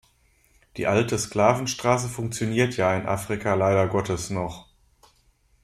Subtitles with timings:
[0.77, 4.65] Die alte Sklavenstraße funktioniert ja in Afrika leider Gottes noch.